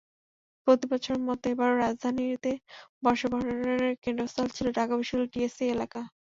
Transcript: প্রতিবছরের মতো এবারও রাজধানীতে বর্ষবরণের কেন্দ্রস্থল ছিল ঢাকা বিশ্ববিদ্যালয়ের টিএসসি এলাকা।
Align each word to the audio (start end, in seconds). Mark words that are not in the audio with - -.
প্রতিবছরের 0.67 1.21
মতো 1.27 1.45
এবারও 1.49 1.75
রাজধানীতে 1.77 2.51
বর্ষবরণের 3.03 3.99
কেন্দ্রস্থল 4.03 4.47
ছিল 4.55 4.67
ঢাকা 4.71 4.93
বিশ্ববিদ্যালয়ের 4.95 5.33
টিএসসি 5.33 5.65
এলাকা। 5.73 6.01